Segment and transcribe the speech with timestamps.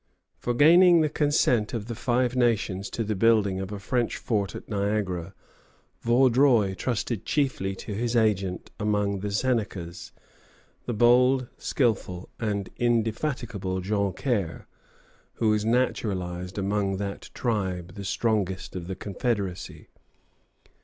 [0.39, 4.55] ]For gaining the consent of the Five Nations to the building of a French fort
[4.55, 5.35] at Niagara,
[6.01, 10.11] Vaudreuil trusted chiefly to his agent among the Senecas,
[10.87, 14.65] the bold, skilful, and indefatigable Joncaire,
[15.35, 19.89] who was naturalized among that tribe, the strongest of the confederacy.